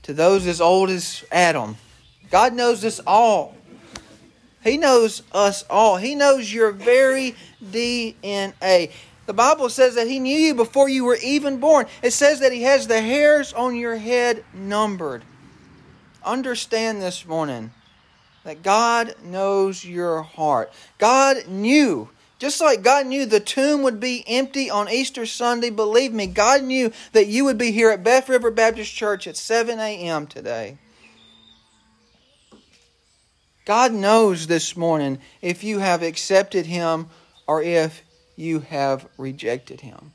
to 0.04 0.14
those 0.14 0.48
as 0.48 0.62
old 0.62 0.90
as 0.90 1.26
Adam. 1.30 1.76
God 2.32 2.54
knows 2.54 2.86
us 2.86 3.02
all. 3.06 3.58
He 4.64 4.78
knows 4.78 5.24
us 5.32 5.64
all. 5.70 5.98
He 5.98 6.16
knows 6.16 6.54
your 6.54 6.72
very 6.72 7.36
DNA. 7.64 8.92
The 9.26 9.34
Bible 9.34 9.70
says 9.70 9.96
that 9.96 10.08
He 10.08 10.20
knew 10.20 10.38
you 10.38 10.56
before 10.56 10.90
you 10.90 11.06
were 11.06 11.18
even 11.24 11.60
born. 11.60 11.86
It 12.02 12.12
says 12.12 12.40
that 12.40 12.52
He 12.52 12.64
has 12.64 12.88
the 12.88 13.02
hairs 13.02 13.54
on 13.54 13.76
your 13.76 13.96
head 13.96 14.44
numbered. 14.54 15.24
Understand 16.24 17.02
this 17.02 17.26
morning 17.26 17.72
that 18.44 18.64
God 18.64 19.16
knows 19.24 19.86
your 19.86 20.24
heart. 20.24 20.72
God 20.98 21.48
knew, 21.48 22.10
just 22.40 22.60
like 22.60 22.82
God 22.82 23.06
knew 23.06 23.26
the 23.26 23.40
tomb 23.40 23.84
would 23.84 24.00
be 24.00 24.24
empty 24.28 24.70
on 24.70 24.90
Easter 24.90 25.26
Sunday, 25.26 25.70
believe 25.70 26.12
me, 26.12 26.28
God 26.28 26.64
knew 26.64 26.92
that 27.14 27.28
you 27.28 27.46
would 27.46 27.58
be 27.58 27.72
here 27.72 27.92
at 27.92 28.04
Beth 28.04 28.28
River 28.28 28.52
Baptist 28.52 28.94
Church 28.94 29.28
at 29.28 29.38
7 29.38 29.80
a.m. 29.80 30.28
today. 30.28 30.78
God 33.70 33.94
knows 33.94 34.48
this 34.48 34.76
morning 34.76 35.20
if 35.44 35.64
you 35.64 35.78
have 35.78 36.02
accepted 36.02 36.66
Him 36.66 37.06
or 37.46 37.62
if 37.62 38.02
you 38.36 38.62
have 38.62 39.08
rejected 39.16 39.80
Him. 39.80 40.12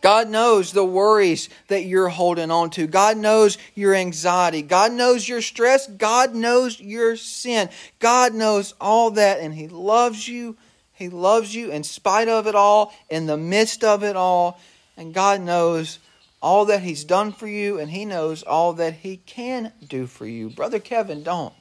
God 0.00 0.28
knows 0.28 0.70
the 0.70 0.84
worries 0.84 1.48
that 1.66 1.82
you're 1.82 2.08
holding 2.08 2.52
on 2.52 2.70
to. 2.70 2.86
God 2.86 3.16
knows 3.16 3.58
your 3.74 3.96
anxiety. 3.96 4.62
God 4.62 4.92
knows 4.92 5.28
your 5.28 5.42
stress. 5.42 5.88
God 5.88 6.36
knows 6.36 6.78
your 6.78 7.16
sin. 7.16 7.68
God 7.98 8.32
knows 8.32 8.74
all 8.80 9.10
that, 9.10 9.40
and 9.40 9.52
He 9.52 9.66
loves 9.66 10.28
you. 10.28 10.56
He 10.92 11.08
loves 11.08 11.52
you 11.52 11.72
in 11.72 11.82
spite 11.82 12.28
of 12.28 12.46
it 12.46 12.54
all, 12.54 12.94
in 13.10 13.26
the 13.26 13.36
midst 13.36 13.82
of 13.82 14.04
it 14.04 14.14
all. 14.14 14.60
And 14.96 15.12
God 15.12 15.40
knows 15.40 15.98
all 16.40 16.66
that 16.66 16.82
He's 16.82 17.02
done 17.02 17.32
for 17.32 17.48
you, 17.48 17.80
and 17.80 17.90
He 17.90 18.04
knows 18.04 18.44
all 18.44 18.74
that 18.74 18.94
He 18.94 19.16
can 19.16 19.72
do 19.84 20.06
for 20.06 20.26
you. 20.26 20.48
Brother 20.48 20.78
Kevin, 20.78 21.24
don't. 21.24 21.52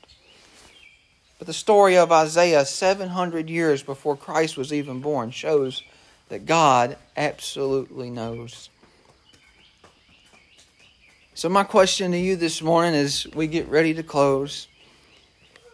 But 1.41 1.47
the 1.47 1.53
story 1.53 1.97
of 1.97 2.11
Isaiah, 2.11 2.63
700 2.63 3.49
years 3.49 3.81
before 3.81 4.15
Christ 4.15 4.57
was 4.57 4.71
even 4.71 4.99
born, 4.99 5.31
shows 5.31 5.81
that 6.29 6.45
God 6.45 6.97
absolutely 7.17 8.11
knows. 8.11 8.69
So, 11.33 11.49
my 11.49 11.63
question 11.63 12.11
to 12.11 12.17
you 12.19 12.35
this 12.35 12.61
morning 12.61 12.93
as 12.93 13.25
we 13.33 13.47
get 13.47 13.67
ready 13.69 13.95
to 13.95 14.03
close, 14.03 14.67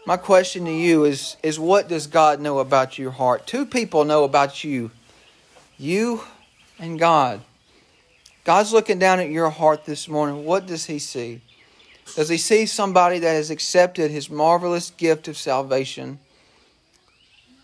my 0.06 0.16
question 0.16 0.64
to 0.64 0.72
you 0.72 1.04
is, 1.04 1.36
is 1.44 1.60
what 1.60 1.90
does 1.90 2.08
God 2.08 2.40
know 2.40 2.60
about 2.60 2.98
your 2.98 3.12
heart? 3.12 3.46
Two 3.46 3.66
people 3.66 4.06
know 4.06 4.24
about 4.24 4.64
you 4.64 4.90
you 5.78 6.24
and 6.80 6.98
God. 6.98 7.42
God's 8.46 8.72
looking 8.72 9.00
down 9.00 9.20
at 9.20 9.32
your 9.32 9.50
heart 9.50 9.84
this 9.84 10.08
morning. 10.08 10.46
What 10.46 10.66
does 10.66 10.86
He 10.86 10.98
see? 10.98 11.42
Does 12.16 12.30
he 12.30 12.38
see 12.38 12.66
somebody 12.66 13.20
that 13.20 13.34
has 13.34 13.50
accepted 13.50 14.12
his 14.12 14.30
marvelous 14.30 14.92
gift 14.92 15.28
of 15.28 15.38
salvation? 15.38 16.20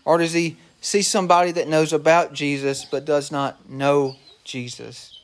Or 0.04 0.18
does 0.18 0.32
he 0.32 0.56
see 0.80 1.02
somebody 1.02 1.50
that 1.52 1.68
knows 1.68 1.92
about 1.92 2.32
Jesus 2.32 2.84
but 2.84 3.04
does 3.04 3.32
not 3.32 3.68
know 3.68 4.16
Jesus? 4.44 5.18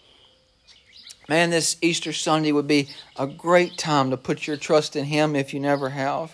Man, 1.28 1.50
this 1.50 1.76
Easter 1.80 2.12
Sunday 2.12 2.50
would 2.50 2.66
be 2.66 2.88
a 3.16 3.26
great 3.26 3.78
time 3.78 4.10
to 4.10 4.16
put 4.16 4.48
your 4.48 4.56
trust 4.56 4.96
in 4.96 5.04
him 5.04 5.36
if 5.36 5.54
you 5.54 5.60
never 5.60 5.90
have. 5.90 6.32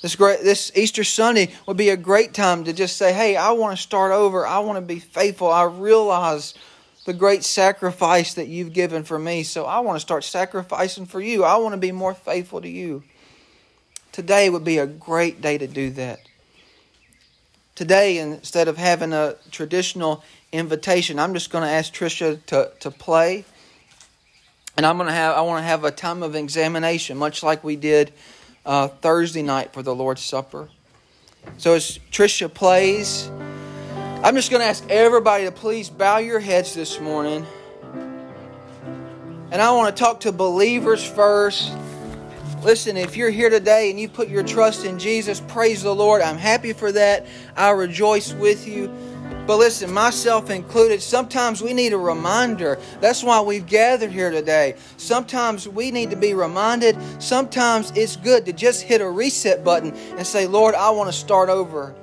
This 0.00 0.16
great 0.16 0.40
this 0.42 0.72
Easter 0.74 1.04
Sunday 1.04 1.50
would 1.66 1.76
be 1.76 1.90
a 1.90 1.96
great 1.96 2.32
time 2.32 2.64
to 2.64 2.72
just 2.72 2.96
say, 2.96 3.12
"Hey, 3.12 3.36
I 3.36 3.52
want 3.52 3.76
to 3.76 3.82
start 3.82 4.12
over. 4.12 4.46
I 4.46 4.60
want 4.60 4.76
to 4.76 4.82
be 4.82 4.98
faithful. 4.98 5.50
I 5.50 5.64
realize 5.64 6.54
the 7.04 7.12
great 7.12 7.44
sacrifice 7.44 8.34
that 8.34 8.48
you've 8.48 8.72
given 8.72 9.04
for 9.04 9.18
me. 9.18 9.42
So 9.42 9.64
I 9.64 9.80
want 9.80 9.96
to 9.96 10.00
start 10.00 10.24
sacrificing 10.24 11.06
for 11.06 11.20
you. 11.20 11.44
I 11.44 11.56
want 11.56 11.74
to 11.74 11.78
be 11.78 11.92
more 11.92 12.14
faithful 12.14 12.60
to 12.60 12.68
you. 12.68 13.02
Today 14.12 14.48
would 14.48 14.64
be 14.64 14.78
a 14.78 14.86
great 14.86 15.40
day 15.40 15.58
to 15.58 15.66
do 15.66 15.90
that. 15.90 16.20
Today, 17.74 18.18
instead 18.18 18.68
of 18.68 18.78
having 18.78 19.12
a 19.12 19.34
traditional 19.50 20.22
invitation, 20.52 21.18
I'm 21.18 21.34
just 21.34 21.50
going 21.50 21.64
to 21.64 21.70
ask 21.70 21.92
Trisha 21.92 22.44
to, 22.46 22.70
to 22.80 22.90
play. 22.90 23.44
And 24.76 24.86
I'm 24.86 24.96
going 24.96 25.08
to 25.08 25.14
have 25.14 25.36
I 25.36 25.40
want 25.42 25.62
to 25.62 25.66
have 25.66 25.84
a 25.84 25.90
time 25.90 26.22
of 26.22 26.34
examination, 26.34 27.18
much 27.18 27.42
like 27.42 27.64
we 27.64 27.76
did 27.76 28.12
uh, 28.64 28.88
Thursday 28.88 29.42
night 29.42 29.72
for 29.72 29.82
the 29.82 29.94
Lord's 29.94 30.22
Supper. 30.22 30.68
So 31.58 31.74
as 31.74 31.98
Trisha 32.10 32.52
plays, 32.52 33.30
I'm 34.24 34.36
just 34.36 34.50
going 34.50 34.60
to 34.60 34.66
ask 34.66 34.88
everybody 34.88 35.44
to 35.44 35.52
please 35.52 35.90
bow 35.90 36.16
your 36.16 36.40
heads 36.40 36.72
this 36.72 36.98
morning. 36.98 37.44
And 39.50 39.60
I 39.60 39.70
want 39.72 39.94
to 39.94 40.02
talk 40.02 40.20
to 40.20 40.32
believers 40.32 41.06
first. 41.06 41.70
Listen, 42.62 42.96
if 42.96 43.18
you're 43.18 43.28
here 43.28 43.50
today 43.50 43.90
and 43.90 44.00
you 44.00 44.08
put 44.08 44.30
your 44.30 44.42
trust 44.42 44.86
in 44.86 44.98
Jesus, 44.98 45.42
praise 45.46 45.82
the 45.82 45.94
Lord. 45.94 46.22
I'm 46.22 46.38
happy 46.38 46.72
for 46.72 46.90
that. 46.92 47.26
I 47.54 47.72
rejoice 47.72 48.32
with 48.32 48.66
you. 48.66 48.88
But 49.46 49.58
listen, 49.58 49.92
myself 49.92 50.48
included, 50.48 51.02
sometimes 51.02 51.60
we 51.60 51.74
need 51.74 51.92
a 51.92 51.98
reminder. 51.98 52.78
That's 53.02 53.22
why 53.22 53.42
we've 53.42 53.66
gathered 53.66 54.10
here 54.10 54.30
today. 54.30 54.76
Sometimes 54.96 55.68
we 55.68 55.90
need 55.90 56.08
to 56.08 56.16
be 56.16 56.32
reminded. 56.32 56.96
Sometimes 57.20 57.90
it's 57.94 58.16
good 58.16 58.46
to 58.46 58.54
just 58.54 58.84
hit 58.84 59.02
a 59.02 59.10
reset 59.10 59.62
button 59.62 59.92
and 60.16 60.26
say, 60.26 60.46
Lord, 60.46 60.74
I 60.74 60.88
want 60.92 61.10
to 61.10 61.12
start 61.12 61.50
over. 61.50 61.94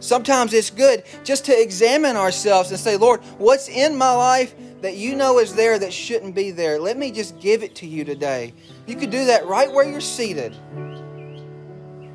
Sometimes 0.00 0.52
it's 0.52 0.70
good 0.70 1.04
just 1.24 1.46
to 1.46 1.60
examine 1.60 2.16
ourselves 2.16 2.70
and 2.70 2.78
say, 2.78 2.96
Lord, 2.96 3.20
what's 3.38 3.68
in 3.68 3.96
my 3.96 4.12
life 4.12 4.54
that 4.82 4.96
you 4.96 5.16
know 5.16 5.38
is 5.38 5.54
there 5.54 5.78
that 5.78 5.92
shouldn't 5.92 6.34
be 6.34 6.50
there? 6.50 6.78
Let 6.78 6.96
me 6.96 7.10
just 7.10 7.40
give 7.40 7.62
it 7.62 7.74
to 7.76 7.86
you 7.86 8.04
today. 8.04 8.52
You 8.86 8.96
could 8.96 9.10
do 9.10 9.26
that 9.26 9.46
right 9.46 9.70
where 9.72 9.88
you're 9.88 10.00
seated. 10.00 10.54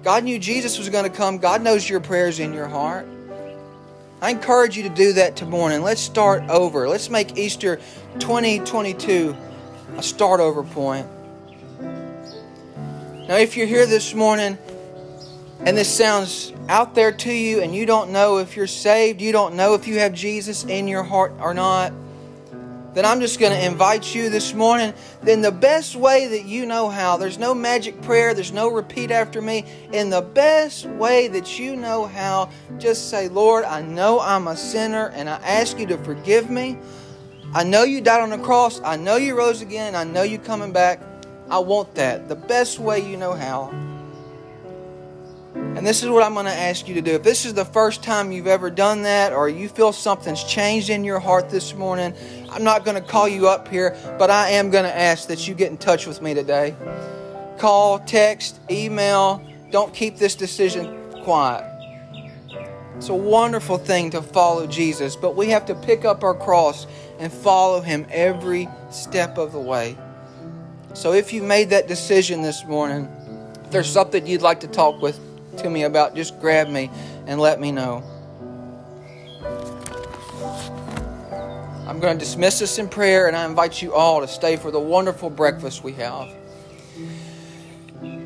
God 0.03 0.23
knew 0.23 0.39
Jesus 0.39 0.77
was 0.77 0.89
going 0.89 1.03
to 1.03 1.15
come. 1.15 1.37
God 1.37 1.61
knows 1.61 1.87
your 1.87 1.99
prayers 1.99 2.39
in 2.39 2.53
your 2.53 2.67
heart. 2.67 3.07
I 4.21 4.29
encourage 4.29 4.77
you 4.77 4.83
to 4.83 4.89
do 4.89 5.13
that 5.13 5.35
tomorrow. 5.35 5.77
Let's 5.77 6.01
start 6.01 6.43
over. 6.49 6.87
Let's 6.87 7.09
make 7.09 7.37
Easter 7.37 7.77
2022 8.19 9.35
a 9.97 10.03
start 10.03 10.39
over 10.39 10.63
point. 10.63 11.07
Now, 13.27 13.37
if 13.37 13.57
you're 13.57 13.67
here 13.67 13.85
this 13.85 14.13
morning 14.13 14.57
and 15.63 15.77
this 15.77 15.95
sounds 15.95 16.53
out 16.69 16.95
there 16.95 17.11
to 17.11 17.31
you 17.31 17.61
and 17.61 17.75
you 17.75 17.85
don't 17.85 18.11
know 18.11 18.39
if 18.39 18.55
you're 18.55 18.65
saved, 18.65 19.21
you 19.21 19.31
don't 19.31 19.55
know 19.55 19.75
if 19.75 19.87
you 19.87 19.99
have 19.99 20.13
Jesus 20.13 20.63
in 20.63 20.87
your 20.87 21.03
heart 21.03 21.33
or 21.39 21.53
not, 21.53 21.93
then 22.93 23.05
I'm 23.05 23.21
just 23.21 23.39
going 23.39 23.53
to 23.53 23.65
invite 23.65 24.13
you 24.13 24.29
this 24.29 24.53
morning. 24.53 24.93
Then 25.21 25.41
the 25.41 25.51
best 25.51 25.95
way 25.95 26.27
that 26.27 26.45
you 26.45 26.65
know 26.65 26.89
how, 26.89 27.15
there's 27.15 27.37
no 27.37 27.53
magic 27.53 28.01
prayer, 28.01 28.33
there's 28.33 28.51
no 28.51 28.69
repeat 28.69 29.11
after 29.11 29.41
me. 29.41 29.65
In 29.93 30.09
the 30.09 30.21
best 30.21 30.87
way 30.87 31.27
that 31.29 31.57
you 31.57 31.75
know 31.75 32.05
how, 32.07 32.49
just 32.79 33.09
say, 33.09 33.29
Lord, 33.29 33.63
I 33.63 33.81
know 33.81 34.19
I'm 34.19 34.47
a 34.47 34.57
sinner 34.57 35.09
and 35.09 35.29
I 35.29 35.35
ask 35.37 35.79
you 35.79 35.85
to 35.87 35.97
forgive 35.99 36.49
me. 36.49 36.77
I 37.53 37.63
know 37.63 37.83
you 37.83 38.01
died 38.01 38.21
on 38.21 38.31
the 38.31 38.43
cross. 38.43 38.81
I 38.83 38.95
know 38.95 39.15
you 39.15 39.37
rose 39.37 39.61
again. 39.61 39.95
I 39.95 40.03
know 40.03 40.23
you're 40.23 40.41
coming 40.41 40.73
back. 40.73 41.01
I 41.49 41.59
want 41.59 41.95
that 41.95 42.27
the 42.27 42.35
best 42.35 42.79
way 42.79 42.99
you 43.09 43.15
know 43.15 43.33
how. 43.33 43.90
And 45.81 45.87
this 45.87 46.03
is 46.03 46.11
what 46.11 46.21
I'm 46.21 46.35
going 46.35 46.45
to 46.45 46.51
ask 46.51 46.87
you 46.87 46.93
to 46.93 47.01
do. 47.01 47.13
If 47.15 47.23
this 47.23 47.43
is 47.43 47.55
the 47.55 47.65
first 47.65 48.03
time 48.03 48.31
you've 48.31 48.45
ever 48.45 48.69
done 48.69 49.01
that, 49.01 49.33
or 49.33 49.49
you 49.49 49.67
feel 49.67 49.91
something's 49.91 50.43
changed 50.43 50.91
in 50.91 51.03
your 51.03 51.17
heart 51.17 51.49
this 51.49 51.73
morning, 51.73 52.13
I'm 52.51 52.63
not 52.63 52.85
going 52.85 52.93
to 52.93 53.01
call 53.01 53.27
you 53.27 53.47
up 53.47 53.67
here, 53.67 53.97
but 54.19 54.29
I 54.29 54.49
am 54.49 54.69
going 54.69 54.83
to 54.83 54.95
ask 54.95 55.27
that 55.29 55.47
you 55.47 55.55
get 55.55 55.71
in 55.71 55.79
touch 55.79 56.05
with 56.05 56.21
me 56.21 56.35
today. 56.35 56.75
Call, 57.57 57.97
text, 57.97 58.59
email. 58.69 59.43
Don't 59.71 59.91
keep 59.91 60.17
this 60.17 60.35
decision 60.35 60.95
quiet. 61.23 61.65
It's 62.97 63.09
a 63.09 63.15
wonderful 63.15 63.79
thing 63.79 64.11
to 64.11 64.21
follow 64.21 64.67
Jesus, 64.67 65.15
but 65.15 65.35
we 65.35 65.47
have 65.47 65.65
to 65.65 65.73
pick 65.73 66.05
up 66.05 66.23
our 66.23 66.35
cross 66.35 66.85
and 67.17 67.33
follow 67.33 67.81
Him 67.81 68.05
every 68.11 68.69
step 68.91 69.39
of 69.39 69.51
the 69.51 69.59
way. 69.59 69.97
So 70.93 71.13
if 71.13 71.33
you 71.33 71.41
made 71.41 71.71
that 71.71 71.87
decision 71.87 72.43
this 72.43 72.63
morning, 72.65 73.09
if 73.63 73.71
there's 73.71 73.89
something 73.89 74.27
you'd 74.27 74.43
like 74.43 74.59
to 74.59 74.67
talk 74.67 75.01
with 75.01 75.19
to 75.57 75.69
me 75.69 75.83
about, 75.83 76.15
just 76.15 76.39
grab 76.39 76.67
me 76.69 76.89
and 77.27 77.39
let 77.39 77.59
me 77.59 77.71
know. 77.71 78.03
I'm 81.87 81.99
going 81.99 82.17
to 82.17 82.23
dismiss 82.23 82.61
us 82.61 82.79
in 82.79 82.87
prayer, 82.87 83.27
and 83.27 83.35
I 83.35 83.45
invite 83.45 83.81
you 83.81 83.93
all 83.93 84.21
to 84.21 84.27
stay 84.27 84.55
for 84.55 84.71
the 84.71 84.79
wonderful 84.79 85.29
breakfast 85.29 85.83
we 85.83 85.91
have. 85.93 86.29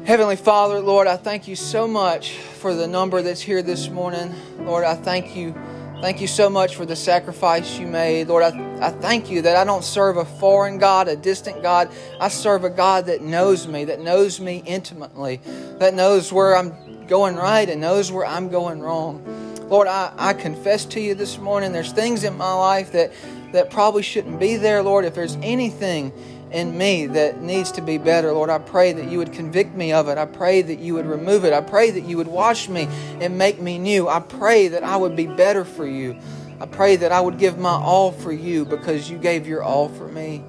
Heavenly 0.05 0.35
Father, 0.35 0.79
Lord, 0.79 1.07
I 1.07 1.17
thank 1.17 1.47
you 1.47 1.55
so 1.55 1.87
much 1.87 2.33
for 2.33 2.75
the 2.75 2.87
number 2.87 3.23
that's 3.23 3.41
here 3.41 3.63
this 3.63 3.89
morning. 3.89 4.35
Lord, 4.59 4.83
I 4.83 4.93
thank 4.93 5.35
you. 5.35 5.55
Thank 5.99 6.21
you 6.21 6.27
so 6.27 6.47
much 6.47 6.75
for 6.75 6.85
the 6.85 6.95
sacrifice 6.95 7.79
you 7.79 7.87
made. 7.87 8.27
Lord, 8.27 8.43
I, 8.43 8.77
I 8.85 8.91
thank 8.91 9.31
you 9.31 9.41
that 9.41 9.55
I 9.55 9.63
don't 9.63 9.83
serve 9.83 10.17
a 10.17 10.25
foreign 10.25 10.77
God, 10.77 11.07
a 11.07 11.15
distant 11.15 11.63
God. 11.63 11.89
I 12.19 12.27
serve 12.27 12.65
a 12.65 12.69
God 12.69 13.07
that 13.07 13.21
knows 13.21 13.67
me, 13.67 13.85
that 13.85 13.99
knows 13.99 14.39
me 14.39 14.61
intimately, 14.67 15.41
that 15.79 15.95
knows 15.95 16.31
where 16.31 16.55
I'm 16.55 16.75
going 17.07 17.35
right 17.35 17.69
and 17.69 17.81
knows 17.81 18.11
where 18.11 18.25
I'm 18.25 18.49
going 18.49 18.81
wrong. 18.81 19.23
Lord, 19.69 19.87
I, 19.87 20.13
I 20.17 20.33
confess 20.33 20.85
to 20.85 20.99
you 20.99 21.15
this 21.15 21.39
morning 21.39 21.71
there's 21.71 21.91
things 21.91 22.23
in 22.23 22.37
my 22.37 22.53
life 22.53 22.91
that, 22.91 23.11
that 23.51 23.71
probably 23.71 24.03
shouldn't 24.03 24.39
be 24.39 24.57
there. 24.57 24.83
Lord, 24.83 25.05
if 25.05 25.15
there's 25.15 25.37
anything 25.41 26.13
in 26.51 26.77
me 26.77 27.07
that 27.07 27.41
needs 27.41 27.71
to 27.73 27.81
be 27.81 27.97
better, 27.97 28.31
Lord, 28.31 28.51
I 28.51 28.59
pray 28.59 28.93
that 28.93 29.09
you 29.09 29.17
would 29.17 29.33
convict 29.33 29.75
me 29.75 29.91
of 29.91 30.07
it. 30.07 30.19
I 30.19 30.25
pray 30.25 30.61
that 30.61 30.79
you 30.79 30.93
would 30.93 31.07
remove 31.07 31.45
it. 31.45 31.53
I 31.53 31.61
pray 31.61 31.89
that 31.91 32.03
you 32.03 32.17
would 32.17 32.27
wash 32.27 32.69
me 32.69 32.87
and 33.19 33.37
make 33.37 33.59
me 33.59 33.79
new. 33.79 34.07
I 34.07 34.19
pray 34.19 34.67
that 34.67 34.83
I 34.83 34.95
would 34.97 35.15
be 35.15 35.25
better 35.25 35.65
for 35.65 35.87
you. 35.87 36.15
I 36.59 36.67
pray 36.67 36.95
that 36.97 37.11
I 37.11 37.19
would 37.19 37.39
give 37.39 37.57
my 37.57 37.71
all 37.71 38.11
for 38.11 38.31
you 38.31 38.65
because 38.65 39.09
you 39.09 39.17
gave 39.17 39.47
your 39.47 39.63
all 39.63 39.89
for 39.89 40.07
me. 40.07 40.43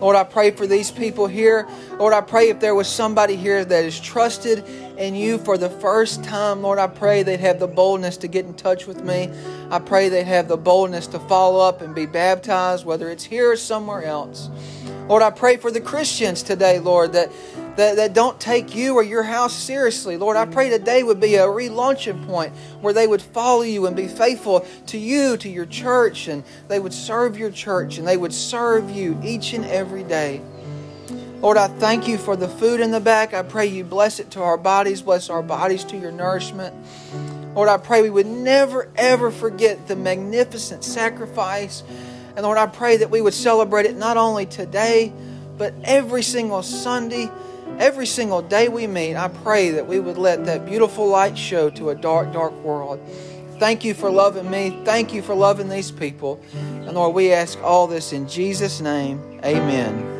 Lord, 0.00 0.16
I 0.16 0.24
pray 0.24 0.50
for 0.50 0.66
these 0.66 0.90
people 0.90 1.26
here. 1.26 1.66
Lord, 1.98 2.12
I 2.12 2.20
pray 2.20 2.48
if 2.48 2.60
there 2.60 2.74
was 2.74 2.88
somebody 2.88 3.36
here 3.36 3.64
that 3.64 3.84
is 3.84 3.98
trusted 3.98 4.64
in 4.98 5.14
you 5.14 5.38
for 5.38 5.56
the 5.56 5.70
first 5.70 6.24
time, 6.24 6.62
Lord, 6.62 6.78
I 6.78 6.86
pray 6.86 7.22
they'd 7.22 7.40
have 7.40 7.58
the 7.58 7.66
boldness 7.68 8.16
to 8.18 8.28
get 8.28 8.44
in 8.44 8.54
touch 8.54 8.86
with 8.86 9.04
me. 9.04 9.30
I 9.70 9.78
pray 9.78 10.08
they'd 10.08 10.24
have 10.24 10.48
the 10.48 10.56
boldness 10.56 11.06
to 11.08 11.18
follow 11.20 11.60
up 11.60 11.80
and 11.80 11.94
be 11.94 12.06
baptized, 12.06 12.84
whether 12.84 13.08
it's 13.08 13.24
here 13.24 13.52
or 13.52 13.56
somewhere 13.56 14.04
else. 14.04 14.50
Lord, 15.08 15.22
I 15.22 15.30
pray 15.30 15.58
for 15.58 15.70
the 15.70 15.80
Christians 15.80 16.42
today, 16.42 16.78
Lord, 16.78 17.12
that, 17.12 17.30
that, 17.76 17.96
that 17.96 18.12
don't 18.12 18.38
take 18.40 18.74
you 18.74 18.94
or 18.94 19.02
your 19.02 19.22
house 19.22 19.54
seriously. 19.54 20.16
Lord, 20.16 20.36
I 20.36 20.46
pray 20.46 20.70
today 20.70 21.02
would 21.02 21.20
be 21.20 21.34
a 21.36 21.46
relaunching 21.46 22.26
point 22.26 22.52
where 22.80 22.92
they 22.92 23.06
would 23.06 23.22
follow 23.22 23.62
you 23.62 23.86
and 23.86 23.96
be 23.96 24.08
faithful 24.08 24.66
to 24.86 24.98
you, 24.98 25.36
to 25.38 25.48
your 25.48 25.66
church, 25.66 26.28
and 26.28 26.44
they 26.68 26.78
would 26.78 26.92
serve 26.92 27.38
your 27.38 27.50
church 27.50 27.98
and 27.98 28.06
they 28.06 28.16
would 28.16 28.32
serve 28.32 28.90
you 28.90 29.18
each 29.22 29.52
and 29.52 29.64
every 29.64 30.04
day. 30.04 30.40
Lord, 31.40 31.58
I 31.58 31.68
thank 31.68 32.08
you 32.08 32.16
for 32.16 32.36
the 32.36 32.48
food 32.48 32.80
in 32.80 32.90
the 32.90 33.00
back. 33.00 33.34
I 33.34 33.42
pray 33.42 33.66
you 33.66 33.84
bless 33.84 34.18
it 34.18 34.30
to 34.32 34.42
our 34.42 34.56
bodies, 34.56 35.02
bless 35.02 35.28
our 35.28 35.42
bodies 35.42 35.84
to 35.84 35.96
your 35.96 36.12
nourishment. 36.12 36.74
Lord, 37.54 37.68
I 37.68 37.76
pray 37.76 38.02
we 38.02 38.10
would 38.10 38.26
never, 38.26 38.88
ever 38.96 39.30
forget 39.30 39.86
the 39.86 39.94
magnificent 39.94 40.84
sacrifice 40.84 41.82
and 42.36 42.42
Lord, 42.42 42.58
I 42.58 42.66
pray 42.66 42.96
that 42.96 43.10
we 43.10 43.20
would 43.20 43.34
celebrate 43.34 43.86
it 43.86 43.96
not 43.96 44.16
only 44.16 44.46
today, 44.46 45.12
but 45.56 45.72
every 45.84 46.22
single 46.22 46.62
Sunday, 46.62 47.30
every 47.78 48.06
single 48.06 48.42
day 48.42 48.68
we 48.68 48.86
meet. 48.86 49.16
I 49.16 49.28
pray 49.28 49.70
that 49.70 49.86
we 49.86 50.00
would 50.00 50.18
let 50.18 50.44
that 50.46 50.66
beautiful 50.66 51.08
light 51.08 51.36
show 51.36 51.70
to 51.70 51.90
a 51.90 51.94
dark, 51.94 52.32
dark 52.32 52.52
world. 52.62 53.00
Thank 53.58 53.84
you 53.84 53.94
for 53.94 54.10
loving 54.10 54.50
me. 54.50 54.80
Thank 54.84 55.14
you 55.14 55.22
for 55.22 55.34
loving 55.34 55.68
these 55.68 55.90
people. 55.90 56.40
And 56.54 56.92
Lord, 56.92 57.14
we 57.14 57.32
ask 57.32 57.58
all 57.62 57.86
this 57.86 58.12
in 58.12 58.28
Jesus' 58.28 58.80
name. 58.80 59.40
Amen. 59.44 60.10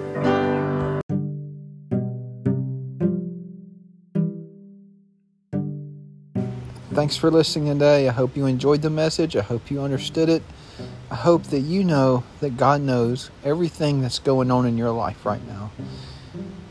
Thanks 6.95 7.17
for 7.17 7.29
listening 7.29 7.73
today. 7.73 8.09
I 8.09 8.13
hope 8.13 8.37
you 8.37 8.47
enjoyed 8.47 8.81
the 8.81 8.89
message. 8.89 9.35
I 9.35 9.43
hope 9.43 9.69
you 9.69 9.83
understood 9.83 10.29
it. 10.29 10.45
I 11.11 11.17
hope 11.17 11.43
that 11.45 11.61
you 11.61 11.83
know 11.83 12.23
that 12.39 12.57
God 12.57 12.83
knows 12.83 13.31
everything 13.43 14.01
that's 14.01 14.21
going 14.21 14.53
on 14.53 14.65
in 14.65 14.79
your 14.79 14.93
life 14.93 15.27
right 15.27 15.45
now. 15.49 15.73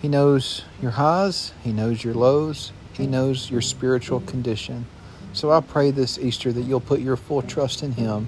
He 0.04 0.10
knows 0.10 0.66
your 0.82 0.92
highs, 0.92 1.54
He 1.64 1.72
knows 1.72 2.04
your 2.04 2.14
lows, 2.14 2.74
He 2.92 3.08
knows 3.08 3.50
your 3.50 3.62
spiritual 3.62 4.20
condition. 4.20 4.86
So 5.32 5.50
I 5.50 5.62
pray 5.62 5.92
this 5.92 6.20
Easter 6.20 6.52
that 6.52 6.64
you'll 6.64 6.82
put 6.82 7.00
your 7.00 7.16
full 7.16 7.42
trust 7.42 7.84
in 7.84 7.94
Him 7.94 8.28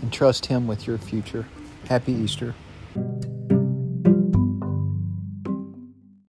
and 0.00 0.10
trust 0.10 0.46
Him 0.46 0.66
with 0.66 0.86
your 0.86 0.96
future. 0.96 1.46
Happy 1.86 2.12
Easter. 2.12 2.54